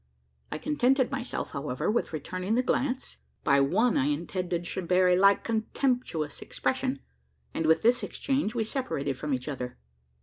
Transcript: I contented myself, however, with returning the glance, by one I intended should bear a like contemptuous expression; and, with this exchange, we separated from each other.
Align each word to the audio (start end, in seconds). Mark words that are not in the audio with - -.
I 0.51 0.57
contented 0.57 1.11
myself, 1.11 1.51
however, 1.51 1.91
with 1.91 2.11
returning 2.11 2.55
the 2.55 2.63
glance, 2.63 3.19
by 3.43 3.59
one 3.59 3.97
I 3.97 4.07
intended 4.07 4.65
should 4.65 4.87
bear 4.87 5.09
a 5.09 5.15
like 5.15 5.43
contemptuous 5.43 6.41
expression; 6.41 7.01
and, 7.53 7.67
with 7.67 7.83
this 7.83 8.01
exchange, 8.01 8.55
we 8.55 8.63
separated 8.63 9.15
from 9.15 9.31
each 9.31 9.47
other. 9.47 9.77